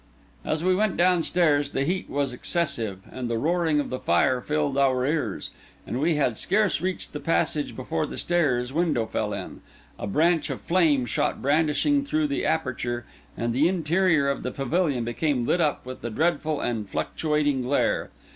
As 0.43 0.63
we 0.63 0.73
went 0.73 0.97
downstairs 0.97 1.69
the 1.69 1.83
heat 1.83 2.09
was 2.09 2.33
excessive, 2.33 3.01
and 3.11 3.29
the 3.29 3.37
roaring 3.37 3.79
of 3.79 3.91
the 3.91 3.99
fire 3.99 4.41
filled 4.41 4.75
our 4.75 5.05
ears; 5.05 5.51
and 5.85 6.01
we 6.01 6.15
had 6.15 6.39
scarce 6.39 6.81
reached 6.81 7.13
the 7.13 7.19
passage 7.19 7.75
before 7.75 8.07
the 8.07 8.17
stairs 8.17 8.73
window 8.73 9.05
fell 9.05 9.31
in, 9.31 9.61
a 9.99 10.07
branch 10.07 10.49
of 10.49 10.59
flame 10.59 11.05
shot 11.05 11.39
brandishing 11.39 12.03
through 12.03 12.25
the 12.25 12.47
aperture, 12.47 13.05
and 13.37 13.53
the 13.53 13.67
interior 13.67 14.27
of 14.27 14.41
the 14.41 14.49
pavilion 14.49 15.03
became 15.03 15.45
lit 15.45 15.61
up 15.61 15.85
with 15.85 16.01
that 16.01 16.15
dreadful 16.15 16.59
and 16.61 16.89
fluctuating 16.89 17.61
glare. 17.61 18.09